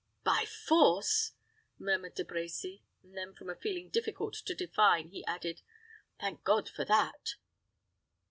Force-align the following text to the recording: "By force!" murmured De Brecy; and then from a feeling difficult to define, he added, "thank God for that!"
"By 0.23 0.47
force!" 0.47 1.33
murmured 1.77 2.15
De 2.15 2.23
Brecy; 2.23 2.81
and 3.03 3.15
then 3.15 3.35
from 3.35 3.51
a 3.51 3.55
feeling 3.55 3.89
difficult 3.91 4.33
to 4.33 4.55
define, 4.55 5.09
he 5.09 5.23
added, 5.27 5.61
"thank 6.19 6.43
God 6.43 6.67
for 6.67 6.83
that!" 6.85 7.35